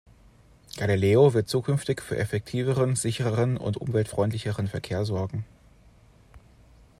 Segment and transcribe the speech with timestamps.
[0.77, 5.45] Galileo wird zukünftig für effektiveren, sichereren und umweltfreundlicheren Verkehr sorgen.